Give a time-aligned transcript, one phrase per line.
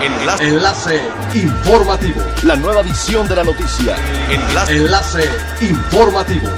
[0.00, 0.44] Enlace.
[0.44, 1.00] Enlace
[1.34, 2.22] informativo.
[2.44, 3.96] La nueva edición de la noticia.
[4.30, 4.76] Enlace.
[4.76, 5.24] Enlace
[5.60, 6.48] informativo.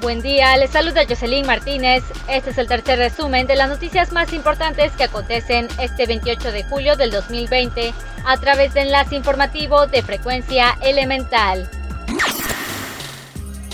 [0.00, 2.02] Buen día, les saluda Jocelyn Martínez.
[2.28, 6.64] Este es el tercer resumen de las noticias más importantes que acontecen este 28 de
[6.64, 11.70] julio del 2020 a través de Enlace Informativo de Frecuencia Elemental.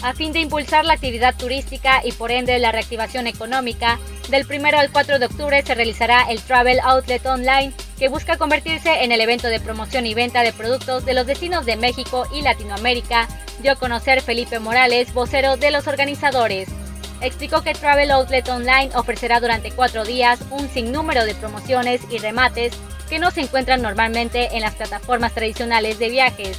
[0.02, 3.98] A fin de impulsar la actividad turística y por ende la reactivación económica,
[4.28, 9.04] del 1 al 4 de octubre se realizará el Travel Outlet Online, que busca convertirse
[9.04, 12.42] en el evento de promoción y venta de productos de los destinos de México y
[12.42, 13.28] Latinoamérica
[13.60, 16.68] dio a conocer Felipe Morales, vocero de los organizadores.
[17.20, 22.74] Explicó que Travel Outlet Online ofrecerá durante cuatro días un sinnúmero de promociones y remates
[23.08, 26.58] que no se encuentran normalmente en las plataformas tradicionales de viajes.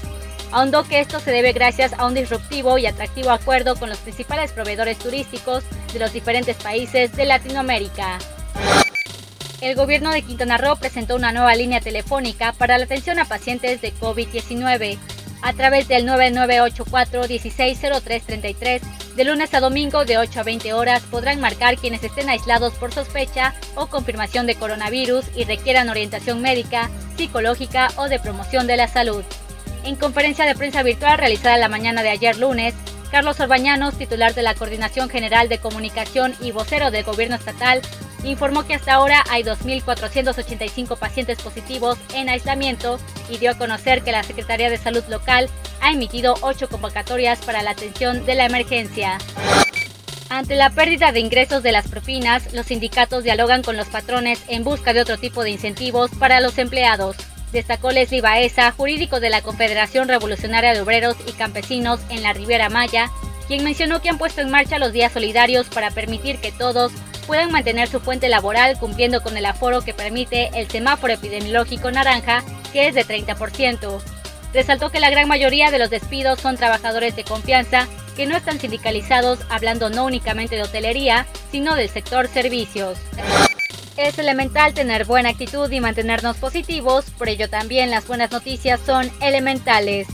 [0.52, 4.52] Ahondó que esto se debe gracias a un disruptivo y atractivo acuerdo con los principales
[4.54, 8.20] proveedores turísticos de los diferentes países de Latinoamérica.
[9.62, 13.82] El gobierno de Quintana Roo presentó una nueva línea telefónica para la atención a pacientes
[13.82, 14.98] de COVID-19
[15.42, 18.82] a través del 9984-160333.
[19.16, 22.94] De lunes a domingo de 8 a 20 horas podrán marcar quienes estén aislados por
[22.94, 28.90] sospecha o confirmación de coronavirus y requieran orientación médica, psicológica o de promoción de la
[28.90, 29.24] salud.
[29.86, 32.74] En conferencia de prensa virtual realizada la mañana de ayer lunes,
[33.10, 37.82] Carlos Orbañanos, titular de la Coordinación General de Comunicación y vocero del Gobierno Estatal,
[38.32, 44.12] informó que hasta ahora hay 2.485 pacientes positivos en aislamiento y dio a conocer que
[44.12, 45.50] la Secretaría de Salud local
[45.82, 49.18] ha emitido ocho convocatorias para la atención de la emergencia.
[50.30, 54.64] Ante la pérdida de ingresos de las propinas, los sindicatos dialogan con los patrones en
[54.64, 57.16] busca de otro tipo de incentivos para los empleados.
[57.52, 62.70] Destacó Leslie Baeza, jurídico de la Confederación Revolucionaria de Obreros y Campesinos en la Riviera
[62.70, 63.12] Maya,
[63.48, 66.92] quien mencionó que han puesto en marcha los días solidarios para permitir que todos
[67.28, 72.44] puedan mantener su fuente laboral cumpliendo con el aforo que permite el semáforo epidemiológico naranja,
[72.72, 74.02] que es de 30%.
[74.54, 78.60] Resaltó que la gran mayoría de los despidos son trabajadores de confianza que no están
[78.60, 82.98] sindicalizados, hablando no únicamente de hotelería, sino del sector servicios.
[83.98, 89.10] Es elemental tener buena actitud y mantenernos positivos, por ello también las buenas noticias son
[89.22, 90.08] elementales.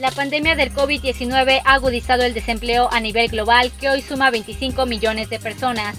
[0.00, 4.86] La pandemia del COVID-19 ha agudizado el desempleo a nivel global que hoy suma 25
[4.86, 5.94] millones de personas.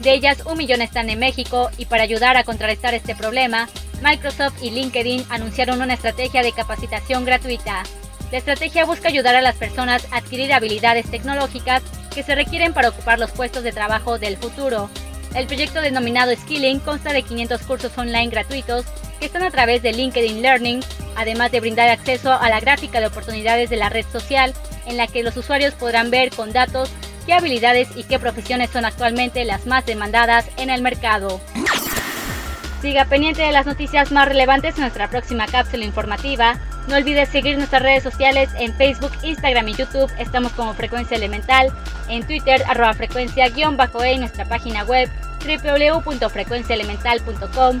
[0.00, 3.70] De ellas, un millón están en México y para ayudar a contrarrestar este problema,
[4.02, 7.82] Microsoft y LinkedIn anunciaron una estrategia de capacitación gratuita.
[8.30, 11.82] La estrategia busca ayudar a las personas a adquirir habilidades tecnológicas
[12.14, 14.90] que se requieren para ocupar los puestos de trabajo del futuro.
[15.34, 18.84] El proyecto denominado Skilling consta de 500 cursos online gratuitos
[19.18, 20.82] que están a través de LinkedIn Learning,
[21.16, 24.52] además de brindar acceso a la gráfica de oportunidades de la red social,
[24.86, 26.90] en la que los usuarios podrán ver con datos
[27.26, 31.40] qué habilidades y qué profesiones son actualmente las más demandadas en el mercado.
[32.80, 36.60] Siga pendiente de las noticias más relevantes en nuestra próxima cápsula informativa.
[36.88, 40.12] No olvides seguir nuestras redes sociales en Facebook, Instagram y YouTube.
[40.18, 41.72] Estamos como Frecuencia Elemental.
[42.08, 43.52] En Twitter, arroba frecuencia-e
[44.12, 45.10] y nuestra página web
[45.44, 47.80] www.frecuenciaelemental.com.